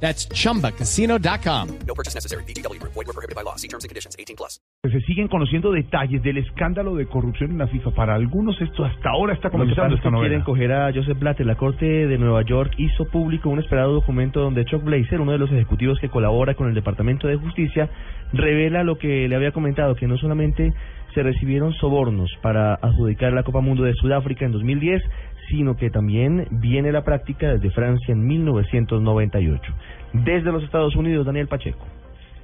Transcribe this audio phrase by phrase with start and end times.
[0.00, 1.68] That's chumbacasino.com.
[1.86, 2.44] No purchase necessary.
[2.44, 2.78] BGW.
[2.82, 3.56] Void were prohibited by law.
[3.56, 4.14] See terms and conditions.
[4.18, 4.60] 18 plus.
[4.82, 7.90] Se siguen conociendo detalles del escándalo de corrupción en la FIFA.
[7.90, 10.44] Para algunos esto hasta ahora está comenzando esta quieren novela.
[10.44, 11.46] coger a Joseph Blatter.
[11.46, 15.38] La Corte de Nueva York hizo público un esperado documento donde Chuck Blazer, uno de
[15.38, 17.90] los ejecutivos que colabora con el Departamento de Justicia,
[18.32, 20.72] revela lo que le había comentado, que no solamente
[21.16, 25.02] se recibieron sobornos para adjudicar la Copa Mundo de Sudáfrica en 2010,
[25.48, 29.72] sino que también viene la práctica desde Francia en 1998.
[30.12, 31.86] Desde los Estados Unidos, Daniel Pacheco.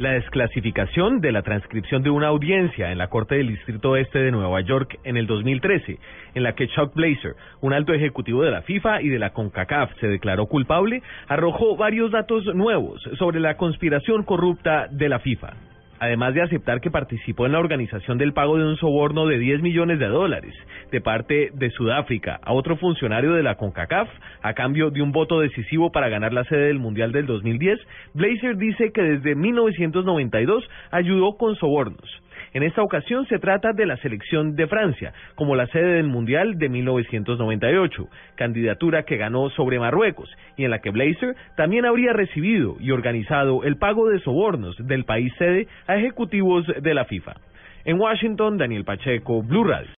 [0.00, 4.32] La desclasificación de la transcripción de una audiencia en la Corte del Distrito Este de
[4.32, 6.00] Nueva York en el 2013,
[6.34, 9.92] en la que Chuck Blazer, un alto ejecutivo de la FIFA y de la CONCACAF,
[10.00, 15.54] se declaró culpable, arrojó varios datos nuevos sobre la conspiración corrupta de la FIFA.
[15.98, 19.62] Además de aceptar que participó en la organización del pago de un soborno de 10
[19.62, 20.54] millones de dólares
[20.90, 24.08] de parte de Sudáfrica a otro funcionario de la CONCACAF
[24.42, 27.78] a cambio de un voto decisivo para ganar la sede del Mundial del 2010,
[28.14, 32.25] Blazer dice que desde 1992 ayudó con sobornos.
[32.56, 36.56] En esta ocasión se trata de la selección de Francia, como la sede del Mundial
[36.56, 42.76] de 1998, candidatura que ganó sobre Marruecos y en la que Blazer también habría recibido
[42.80, 47.34] y organizado el pago de sobornos del país sede a ejecutivos de la FIFA.
[47.84, 49.90] En Washington, Daniel Pacheco, Blue Radio.